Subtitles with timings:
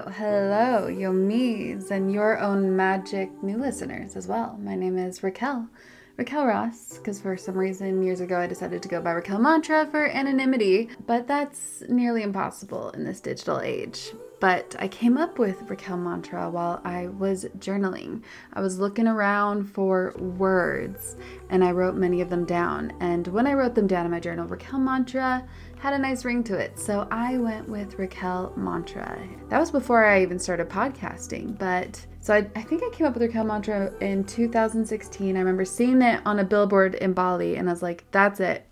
[0.00, 4.58] Hello, hello, Yomis, and your own magic new listeners as well.
[4.62, 5.68] My name is Raquelle,
[6.16, 9.86] Raquelle Ross, because for some reason years ago I decided to go by Raquelle Mantra
[9.90, 14.12] for anonymity, but that's nearly impossible in this digital age.
[14.40, 18.22] But I came up with Raquelle Mantra while I was journaling.
[18.54, 21.16] I was looking around for words
[21.50, 22.94] and I wrote many of them down.
[23.00, 25.46] And when I wrote them down in my journal, Raquelle Mantra
[25.78, 26.78] had a nice ring to it.
[26.78, 29.18] So I went with Raquelle Mantra.
[29.50, 33.14] That was before I even started podcasting, but so I, I, think I came up
[33.14, 35.36] with Raquelle Mantra in 2016.
[35.36, 38.66] I remember seeing it on a billboard in Bali and I was like, that's it.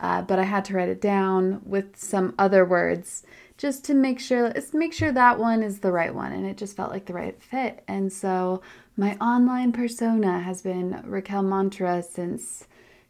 [0.00, 3.24] Uh, but I had to write it down with some other words
[3.56, 6.56] just to make sure let's make sure that one is the right one and it
[6.56, 7.84] just felt like the right fit.
[7.86, 8.62] And so
[8.96, 12.66] my online persona has been Raquelle Mantra since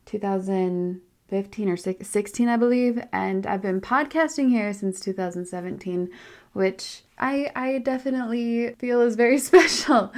[0.06, 6.10] 2015 or 16, I believe, and I've been podcasting here since 2017,
[6.52, 10.12] which I, I definitely feel is very special.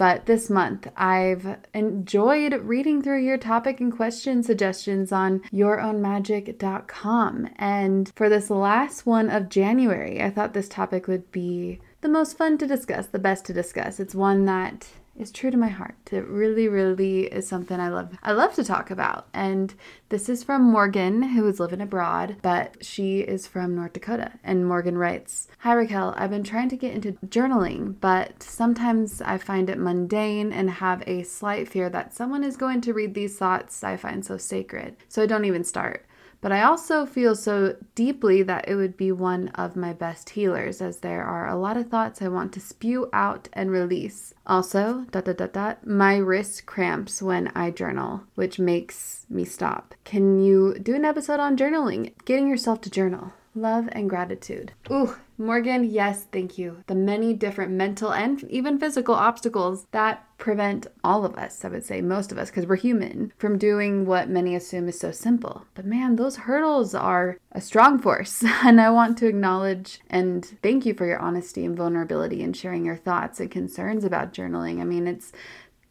[0.00, 7.48] But this month, I've enjoyed reading through your topic and question suggestions on yourownmagic.com.
[7.56, 12.38] And for this last one of January, I thought this topic would be the most
[12.38, 14.00] fun to discuss, the best to discuss.
[14.00, 15.96] It's one that is true to my heart.
[16.10, 18.16] It really, really is something I love.
[18.22, 19.28] I love to talk about.
[19.34, 19.74] And
[20.08, 24.32] this is from Morgan, who is living abroad, but she is from North Dakota.
[24.42, 26.14] And Morgan writes Hi, Raquelle.
[26.16, 31.02] I've been trying to get into journaling, but sometimes I find it mundane and have
[31.06, 34.96] a slight fear that someone is going to read these thoughts I find so sacred.
[35.08, 36.06] So I don't even start.
[36.40, 40.80] But I also feel so deeply that it would be one of my best healers,
[40.80, 44.32] as there are a lot of thoughts I want to spew out and release.
[44.46, 49.94] Also, dot dot dot dot, my wrist cramps when I journal, which makes me stop.
[50.04, 52.12] Can you do an episode on journaling?
[52.24, 53.32] Getting yourself to journal.
[53.54, 54.72] Love and gratitude.
[54.90, 56.84] Ooh, Morgan, yes, thank you.
[56.86, 61.84] The many different mental and even physical obstacles that prevent all of us, I would
[61.84, 65.66] say most of us, because we're human, from doing what many assume is so simple.
[65.74, 68.42] But man, those hurdles are a strong force.
[68.62, 72.84] And I want to acknowledge and thank you for your honesty and vulnerability and sharing
[72.84, 74.80] your thoughts and concerns about journaling.
[74.80, 75.32] I mean, it's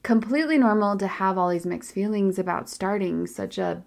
[0.03, 3.83] completely normal to have all these mixed feelings about starting such a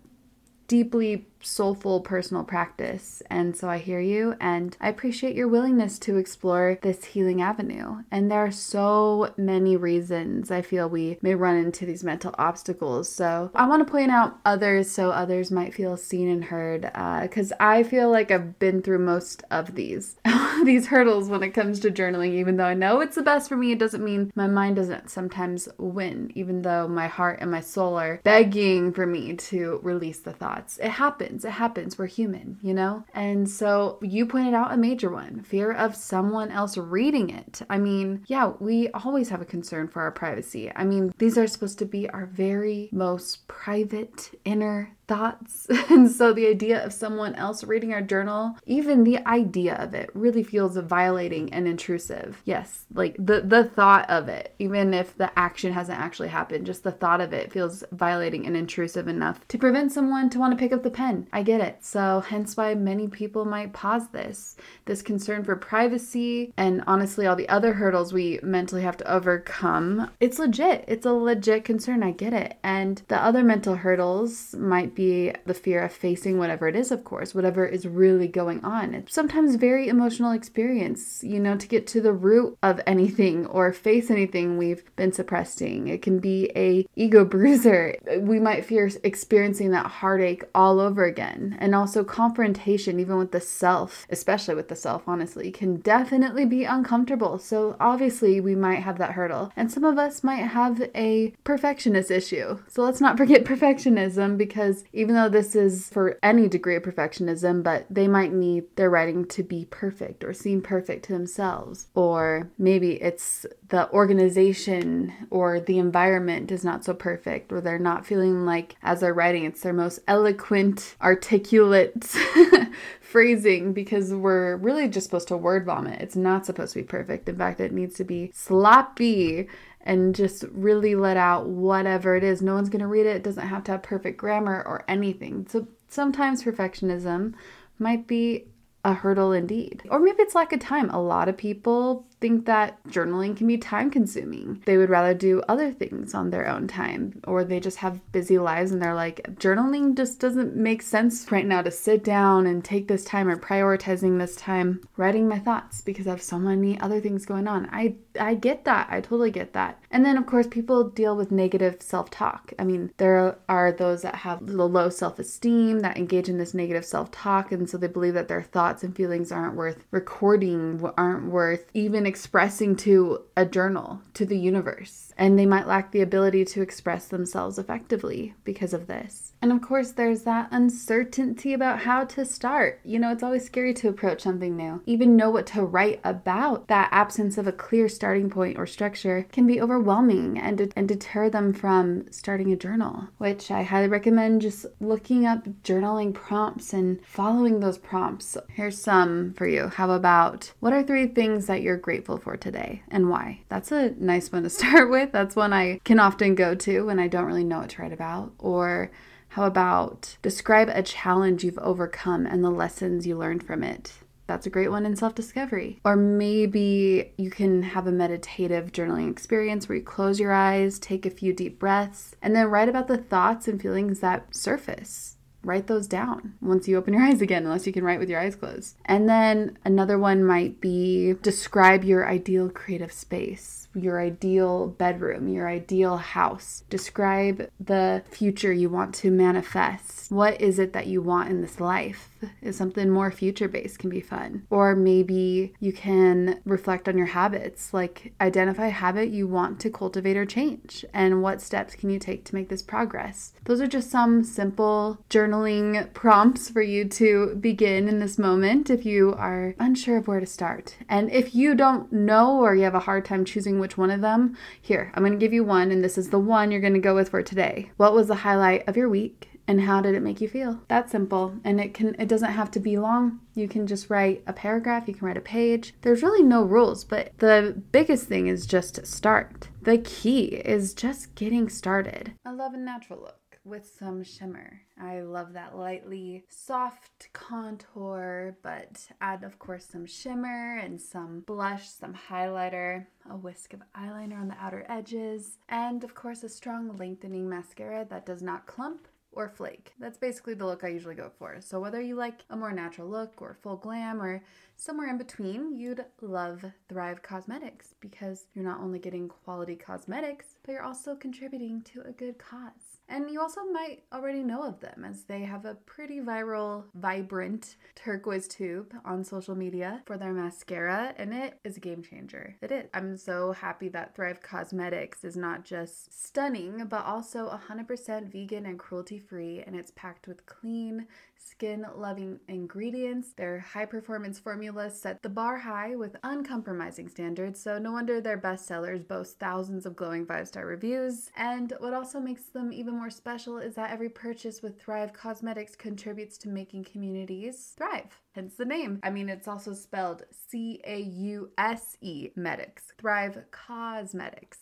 [0.68, 3.22] deeply soulful personal practice.
[3.28, 8.02] And so I hear you and I appreciate your willingness to explore this healing avenue.
[8.10, 13.08] And there are so many reasons I feel we may run into these mental obstacles.
[13.08, 16.82] So I want to point out others so others might feel seen and heard
[17.22, 20.16] because uh, I feel like I've been through most of these
[20.64, 23.56] these hurdles when it comes to journaling even though I know it's the best for
[23.56, 27.60] me it doesn't mean my mind doesn't sometimes win even though my heart and my
[27.60, 30.78] soul are begging for me to release the thoughts.
[30.78, 31.44] It happens happens.
[31.44, 31.98] It happens.
[31.98, 33.04] We're human, you know?
[33.14, 37.62] And so you pointed out a major one fear of someone else reading it.
[37.70, 40.70] I mean, yeah, we always have a concern for our privacy.
[40.74, 45.66] I mean, these are supposed to be our very most private inner thoughts.
[45.92, 50.08] And so the idea of someone else reading our journal, even the idea of it
[50.14, 52.40] really feels violating and intrusive.
[52.46, 56.82] Yes, like the the thought of it, even if the action hasn't actually happened, just
[56.82, 60.62] the thought of it feels violating and intrusive enough to prevent someone to want to
[60.62, 61.28] pick up the pen.
[61.32, 61.84] I get it.
[61.84, 64.56] So hence why many people might pause this.
[64.86, 70.10] This concern for privacy and honestly all the other hurdles we mentally have to overcome.
[70.20, 70.84] It's legit.
[70.88, 72.02] It's a legit concern.
[72.02, 72.58] I get it.
[72.62, 76.90] And the other mental hurdles might be be the fear of facing whatever it is,
[76.90, 78.94] of course, whatever is really going on.
[78.94, 83.72] It's sometimes very emotional experience, you know, to get to the root of anything or
[83.72, 85.88] face anything we've been suppressing.
[85.88, 87.96] It can be a ego bruiser.
[88.20, 91.56] We might fear experiencing that heartache all over again.
[91.58, 96.64] And also confrontation, even with the self, especially with the self, honestly, can definitely be
[96.64, 97.38] uncomfortable.
[97.38, 99.52] So obviously we might have that hurdle.
[99.56, 102.58] And some of us might have a perfectionist issue.
[102.68, 107.62] So let's not forget perfectionism because even though this is for any degree of perfectionism,
[107.62, 111.88] but they might need their writing to be perfect or seem perfect to themselves.
[111.94, 118.06] Or maybe it's the organization or the environment is not so perfect, or they're not
[118.06, 122.04] feeling like as they're writing it's their most eloquent, articulate
[123.00, 126.00] phrasing because we're really just supposed to word vomit.
[126.00, 127.28] It's not supposed to be perfect.
[127.28, 129.48] In fact, it needs to be sloppy
[129.84, 132.40] and just really let out whatever it is.
[132.42, 133.16] No one's going to read it.
[133.16, 135.46] It doesn't have to have perfect grammar or anything.
[135.48, 137.34] So sometimes perfectionism
[137.78, 138.46] might be
[138.84, 139.82] a hurdle indeed.
[139.90, 140.90] Or maybe it's lack of time.
[140.90, 144.62] A lot of people think that journaling can be time consuming.
[144.64, 148.38] They would rather do other things on their own time, or they just have busy
[148.38, 152.64] lives and they're like, journaling just doesn't make sense right now to sit down and
[152.64, 156.80] take this time or prioritizing this time writing my thoughts because I have so many
[156.80, 157.68] other things going on.
[157.72, 158.88] I I get that.
[158.90, 159.82] I totally get that.
[159.90, 162.52] And then of course people deal with negative self-talk.
[162.58, 166.84] I mean, there are those that have the low self-esteem that engage in this negative
[166.84, 171.64] self-talk and so they believe that their thoughts and feelings aren't worth recording, aren't worth
[171.74, 175.11] even expressing to a journal, to the universe.
[175.22, 179.34] And they might lack the ability to express themselves effectively because of this.
[179.40, 182.80] And of course, there's that uncertainty about how to start.
[182.84, 184.82] You know, it's always scary to approach something new.
[184.84, 186.66] Even know what to write about.
[186.66, 191.30] That absence of a clear starting point or structure can be overwhelming and, and deter
[191.30, 196.98] them from starting a journal, which I highly recommend just looking up journaling prompts and
[197.06, 198.36] following those prompts.
[198.48, 199.68] Here's some for you.
[199.68, 203.42] How about what are three things that you're grateful for today and why?
[203.48, 205.11] That's a nice one to start with.
[205.12, 207.92] That's one I can often go to when I don't really know what to write
[207.92, 208.32] about.
[208.38, 208.90] Or
[209.28, 213.92] how about describe a challenge you've overcome and the lessons you learned from it?
[214.26, 215.78] That's a great one in self discovery.
[215.84, 221.04] Or maybe you can have a meditative journaling experience where you close your eyes, take
[221.04, 225.66] a few deep breaths, and then write about the thoughts and feelings that surface write
[225.66, 228.36] those down once you open your eyes again, unless you can write with your eyes
[228.36, 228.76] closed.
[228.84, 235.48] And then another one might be describe your ideal creative space your ideal bedroom, your
[235.48, 236.64] ideal house.
[236.68, 240.10] Describe the future you want to manifest.
[240.10, 242.08] What is it that you want in this life?
[242.40, 244.46] Is something more future based can be fun.
[244.48, 249.70] Or maybe you can reflect on your habits, like identify a habit you want to
[249.70, 253.32] cultivate or change, and what steps can you take to make this progress.
[253.44, 258.86] Those are just some simple journaling prompts for you to begin in this moment if
[258.86, 260.76] you are unsure of where to start.
[260.88, 264.02] And if you don't know or you have a hard time choosing which one of
[264.02, 264.36] them.
[264.60, 266.78] Here, I'm going to give you one, and this is the one you're going to
[266.78, 267.70] go with for today.
[267.78, 269.32] What was the highlight of your week?
[269.48, 272.50] and how did it make you feel that's simple and it can it doesn't have
[272.50, 276.02] to be long you can just write a paragraph you can write a page there's
[276.02, 281.48] really no rules but the biggest thing is just start the key is just getting
[281.48, 284.62] started i love a natural look with some shimmer.
[284.80, 291.68] I love that lightly soft contour, but add, of course, some shimmer and some blush,
[291.68, 296.76] some highlighter, a whisk of eyeliner on the outer edges, and of course, a strong
[296.76, 299.72] lengthening mascara that does not clump or flake.
[299.78, 301.36] That's basically the look I usually go for.
[301.40, 304.22] So whether you like a more natural look or full glam or
[304.56, 310.52] somewhere in between, you'd love Thrive Causemetics because you're not only getting quality cosmetics, but
[310.52, 312.71] you're also contributing to a good cause.
[312.92, 317.56] And you also might already know of them as they have a pretty viral, vibrant
[317.74, 322.36] turquoise tube on social media for their mascara, and it is a game changer.
[322.42, 322.68] It is.
[322.74, 328.58] I'm so happy that Thrive Causemetics is not just stunning, but also 100% vegan and
[328.58, 333.12] cruelty free, and it's packed with clean, skin loving ingredients.
[333.16, 338.18] Their high performance formulas set the bar high with uncompromising standards, so no wonder their
[338.18, 341.10] bestsellers boast thousands of glowing five star reviews.
[341.16, 345.56] And what also makes them even more special is that every purchase with Thrive Causemetics
[345.56, 348.78] contributes to making communities thrive hence the name.
[348.82, 354.41] I mean, it's also spelled C A U S E Medics, Thrive Causemetics.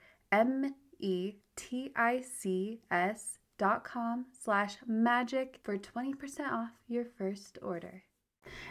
[0.31, 0.71] Causemetics,
[1.59, 8.03] C-A-U-S-E-M-E-T-I-C-S dot com slash magic for 20% off your first order.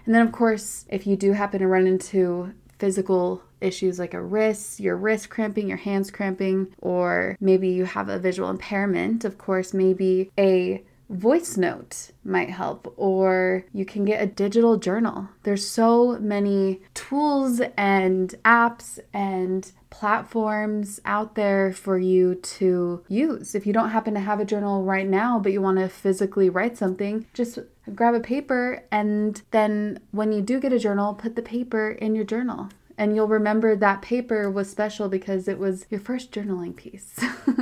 [0.04, 4.22] And then, of course, if you do happen to run into physical issues like a
[4.22, 9.38] wrist, your wrist cramping, your hands cramping, or maybe you have a visual impairment, of
[9.38, 15.28] course, maybe a voice note might help or you can get a digital journal.
[15.42, 23.56] There's so many tools and apps and platforms out there for you to use.
[23.56, 26.48] If you don't happen to have a journal right now but you want to physically
[26.48, 27.58] write something just
[27.94, 32.14] grab a paper and then when you do get a journal put the paper in
[32.14, 32.68] your journal
[33.00, 37.18] and you'll remember that paper was special because it was your first journaling piece.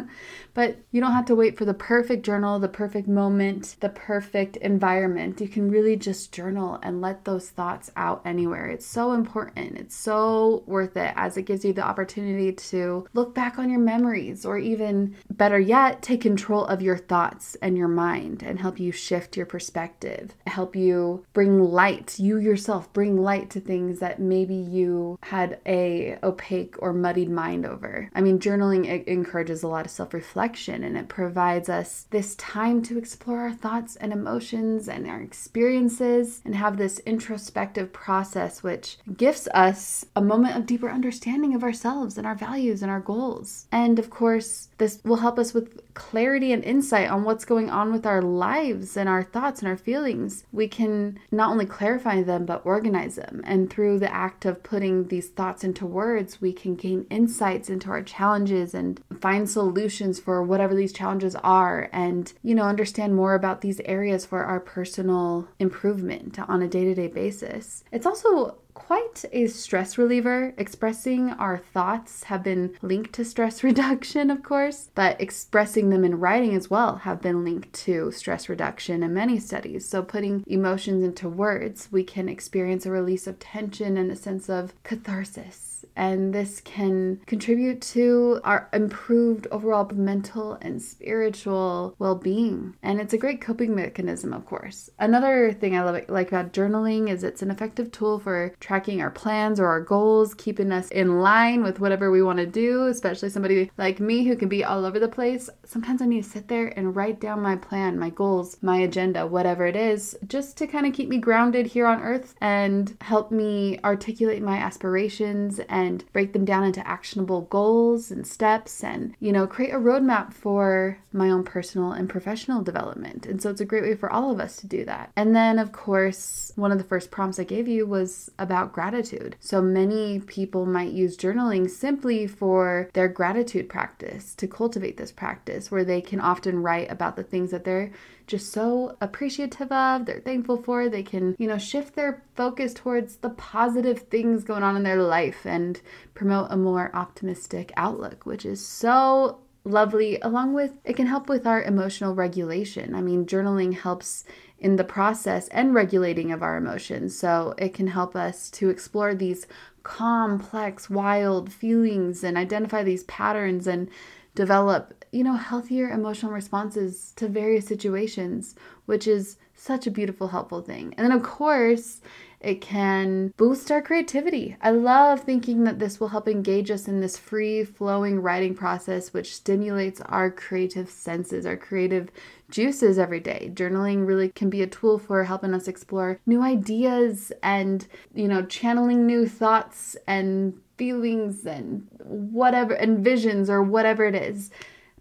[0.54, 4.56] but you don't have to wait for the perfect journal, the perfect moment, the perfect
[4.56, 5.40] environment.
[5.40, 8.66] You can really just journal and let those thoughts out anywhere.
[8.66, 9.78] It's so important.
[9.78, 13.78] It's so worth it as it gives you the opportunity to look back on your
[13.78, 18.80] memories or even better yet, take control of your thoughts and your mind and help
[18.80, 24.18] you shift your perspective, help you bring light, you yourself bring light to things that
[24.18, 28.10] maybe you had a opaque or muddied mind over.
[28.14, 32.96] I mean, journaling encourages a lot of self-reflection and it provides us this time to
[32.96, 39.48] explore our thoughts and emotions and our experiences and have this introspective process which gives
[39.48, 43.66] us a moment of deeper understanding of ourselves and our values and our goals.
[43.70, 47.92] And of course, this will help us with clarity and insight on what's going on
[47.92, 50.44] with our lives and our thoughts and our feelings.
[50.52, 53.42] We can not only clarify them but organize them.
[53.44, 57.90] And through the act of putting these thoughts into words, we can gain insights into
[57.90, 63.34] our challenges and find solutions for whatever these challenges are and, you know, understand more
[63.34, 67.84] about these areas for our personal improvement on a day to day basis.
[67.92, 70.54] It's also quite a stress reliever.
[70.56, 76.20] Expressing our thoughts have been linked to stress reduction, of course, but expressing them in
[76.20, 79.88] writing as well have been linked to stress reduction in many studies.
[79.88, 84.48] So, putting emotions into words, we can experience a release of tension and a sense
[84.48, 85.67] of catharsis
[85.98, 92.76] and this can contribute to our improved overall mental and spiritual well being.
[92.82, 94.88] And it's a great coping mechanism, of course.
[95.00, 99.10] Another thing I love, like about journaling is it's an effective tool for tracking our
[99.10, 103.28] plans or our goals, keeping us in line with whatever we want to do, especially
[103.28, 105.50] somebody like me who can be all over the place.
[105.64, 109.26] Sometimes I need to sit there and write down my plan, my goals, my agenda,
[109.26, 113.32] whatever it is, just to kind of keep me grounded here on earth and help
[113.32, 119.32] me articulate my aspirations and break them down into actionable goals and steps and, you
[119.32, 123.26] know, create a roadmap for my own personal and professional development.
[123.26, 125.10] And so it's a great way for all of us to do that.
[125.16, 129.36] And then, of course, one of the first prompts I gave you was about gratitude.
[129.40, 135.70] So many people might use journaling simply for their gratitude practice, to cultivate this practice,
[135.70, 137.92] where they can often write about the things that they're
[138.28, 140.88] just so appreciative of, they're thankful for.
[140.88, 145.02] They can, you know, shift their focus towards the positive things going on in their
[145.02, 145.80] life and
[146.14, 151.46] promote a more optimistic outlook, which is so lovely along with it can help with
[151.46, 152.94] our emotional regulation.
[152.94, 154.24] I mean, journaling helps
[154.58, 157.18] in the process and regulating of our emotions.
[157.18, 159.46] So it can help us to explore these
[159.82, 163.88] complex, wild feelings and identify these patterns and
[164.34, 168.54] develop, you know, healthier emotional responses to various situations,
[168.86, 170.94] which is such a beautiful, helpful thing.
[170.96, 172.00] And then, of course,
[172.40, 174.56] it can boost our creativity.
[174.60, 179.12] I love thinking that this will help engage us in this free flowing writing process,
[179.12, 182.10] which stimulates our creative senses, our creative
[182.48, 183.50] juices every day.
[183.52, 188.44] Journaling really can be a tool for helping us explore new ideas and, you know,
[188.44, 194.52] channeling new thoughts and feelings and whatever and visions or whatever it is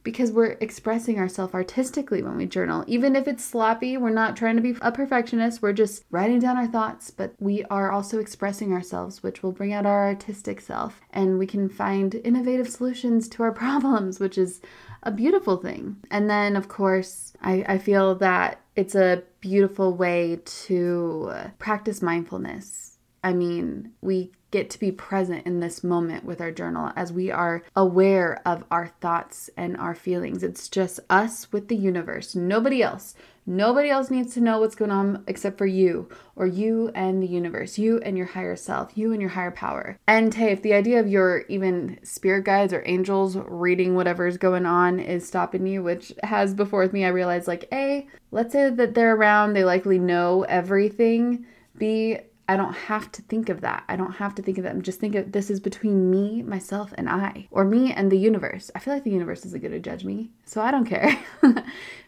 [0.08, 2.82] because we're expressing ourselves artistically when we journal.
[2.88, 6.56] Even if it's sloppy, we're not trying to be a perfectionist, we're just writing down
[6.56, 11.02] our thoughts, but we are also expressing ourselves, which will bring out our artistic self.
[11.12, 14.62] And we can find innovative solutions to our problems, which is
[15.04, 15.98] a beautiful thing.
[16.10, 22.02] And then, of course, I, I feel that it's a beautiful way to uh, practice
[22.02, 22.88] mindfulness
[23.24, 27.30] I mean, we get to be present in this moment with our journal as we
[27.32, 30.44] are aware of our thoughts and our feelings.
[30.44, 33.16] It's just us with the universe, nobody else.
[33.50, 37.28] Nobody else needs to know what's going on except for you or you and the
[37.28, 39.98] universe, you and your higher self, you and your higher power.
[40.06, 44.66] And hey, if the idea of your even spirit guides or angels reading whatever's going
[44.66, 48.70] on is stopping you, which has before with me, I realized like, A, let's say
[48.70, 51.46] that they're around, they likely know everything.
[51.78, 52.18] B,
[52.50, 53.84] I don't have to think of that.
[53.90, 54.82] I don't have to think of them.
[54.82, 58.72] Just think of this is between me, myself, and I, or me and the universe.
[58.74, 61.20] I feel like the universe isn't going to judge me, so I don't care.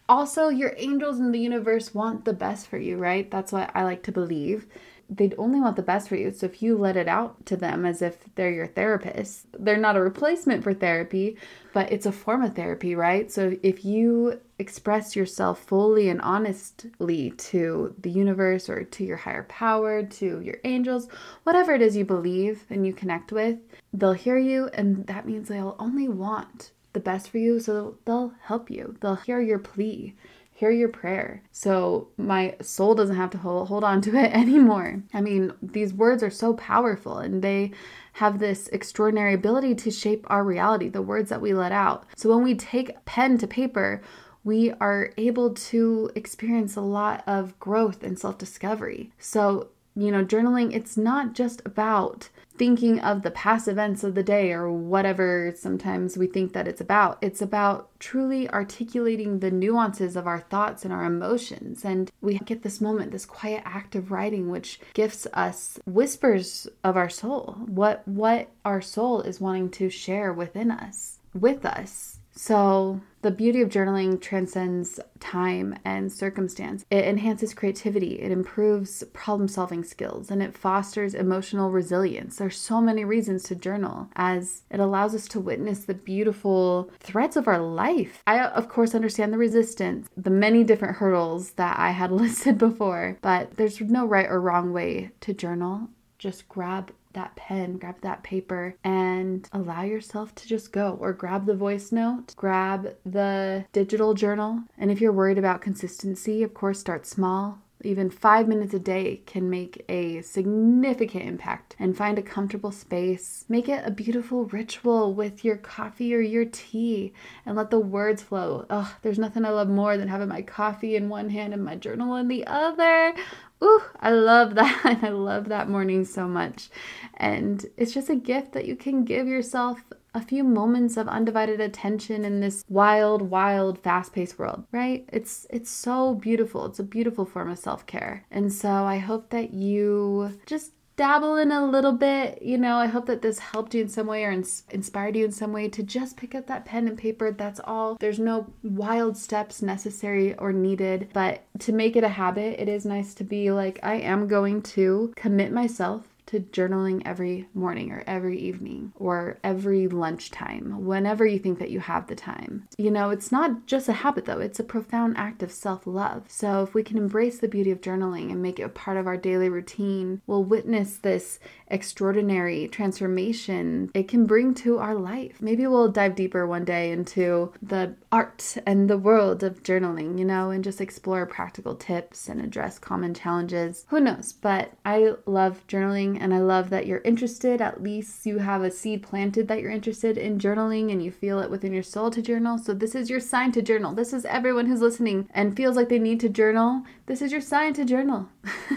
[0.10, 3.30] also, your angels in the universe want the best for you, right?
[3.30, 4.66] That's what I like to believe
[5.10, 6.32] they'd only want the best for you.
[6.32, 9.96] So if you let it out to them as if they're your therapist, they're not
[9.96, 11.38] a replacement for therapy,
[11.74, 13.32] but it's a form of therapy, right?
[13.32, 19.44] So if you express yourself fully and honestly to the universe or to your higher
[19.44, 21.08] power, to your angels,
[21.44, 23.58] whatever it is you believe and you connect with,
[23.94, 28.34] they'll hear you and that means they'll only want the best for you, so they'll
[28.42, 28.96] help you.
[29.00, 30.16] They'll hear your plea
[30.60, 31.42] hear your prayer.
[31.54, 35.02] So my soul doesn't have to hold, hold on to it anymore.
[35.14, 37.72] I mean, these words are so powerful and they
[38.14, 42.06] have this extraordinary ability to shape our reality, the words that we let out.
[42.18, 44.02] So when we take pen to paper,
[44.44, 49.14] we are able to experience a lot of growth and self discovery.
[49.18, 52.28] So, you know, journaling, it's not just about
[52.60, 56.82] thinking of the past events of the day or whatever sometimes we think that it's
[56.82, 57.18] about.
[57.22, 61.86] It's about truly articulating the nuances of our thoughts and our emotions.
[61.86, 66.98] And we get this moment, this quiet act of writing, which gifts us whispers of
[66.98, 72.19] our soul, what what our soul is wanting to share within us, with us.
[72.42, 76.86] So, the beauty of journaling transcends time and circumstance.
[76.90, 82.38] It enhances creativity, it improves problem solving skills, and it fosters emotional resilience.
[82.38, 87.36] There's so many reasons to journal as it allows us to witness the beautiful threads
[87.36, 88.24] of our life.
[88.26, 93.18] I, of course, understand the resistance, the many different hurdles that I had listed before,
[93.22, 95.90] but there's no right or wrong way to journal.
[96.18, 100.98] Just grab that pen, grab that paper, and allow yourself to just go.
[101.00, 104.64] Or grab the voice note, grab the digital journal.
[104.78, 107.60] And if you're worried about consistency, of course, start small.
[107.82, 113.46] Even five minutes a day can make a significant impact and find a comfortable space.
[113.48, 117.14] Make it a beautiful ritual with your coffee or your tea
[117.46, 118.66] and let the words flow.
[118.70, 121.76] Ugh, there's nothing I love more than having my coffee in one hand and my
[121.76, 123.16] journal in the other.
[123.64, 125.00] Ooh, I love that.
[125.02, 126.70] I love that morning so much.
[127.16, 129.82] And it's just a gift that you can give yourself
[130.20, 135.08] a few moments of undivided attention in this wild, wild, fast-paced world, right?
[135.12, 136.66] It's it's so beautiful.
[136.66, 138.26] It's a beautiful form of self-care.
[138.30, 142.42] And so I hope that you just dabble in a little bit.
[142.42, 145.24] You know, I hope that this helped you in some way or ins- inspired you
[145.24, 147.32] in some way to just pick up that pen and paper.
[147.32, 147.96] That's all.
[148.02, 152.86] There's no wild steps necessary or needed, but to make it a habit, it is
[152.86, 158.04] nice to be like, I am going to commit myself to journaling every morning or
[158.06, 162.68] every evening or every lunchtime, whenever you think that you have the time.
[162.78, 166.26] You know, it's not just a habit though, it's a profound act of self love.
[166.28, 169.08] So if we can embrace the beauty of journaling and make it a part of
[169.08, 175.42] our daily routine, we'll witness this extraordinary transformation it can bring to our life.
[175.42, 180.26] Maybe we'll dive deeper one day into the art and the world of journaling, you
[180.26, 183.86] know, and just explore practical tips and address common challenges.
[183.90, 184.34] Who knows?
[184.34, 187.62] But I love journaling and I love that you're interested.
[187.62, 191.40] At least you have a seed planted that you're interested in journaling and you feel
[191.40, 192.58] it within your soul to journal.
[192.58, 193.94] So, this is your sign to journal.
[193.94, 196.84] This is everyone who's listening and feels like they need to journal.
[197.06, 198.30] This is your sign to journal.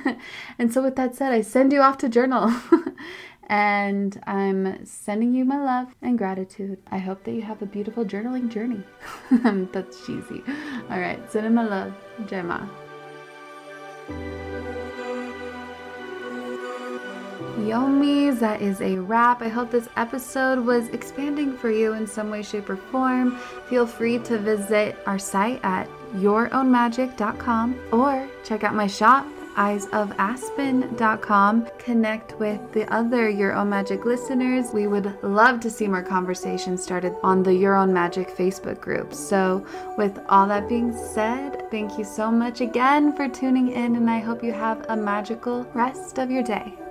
[0.58, 2.52] and so, with that said, I send you off to journal.
[3.48, 6.78] and I'm sending you my love and gratitude.
[6.90, 8.82] I hope that you have a beautiful journaling journey.
[9.72, 10.42] That's cheesy.
[10.90, 11.94] All right, sending my love.
[12.22, 12.68] Jema.
[17.62, 19.42] Yomis, that is a wrap.
[19.42, 23.38] I hope this episode was expanding for you in some way, shape, or form.
[23.68, 31.66] Feel free to visit our site at yourownmagic.com or check out my shop eyesofaspen.com.
[31.78, 34.72] Connect with the other Your Own Magic listeners.
[34.72, 39.12] We would love to see more conversations started on the Your Own Magic Facebook group.
[39.12, 39.66] So,
[39.98, 44.20] with all that being said, thank you so much again for tuning in, and I
[44.20, 46.81] hope you have a magical rest of your day.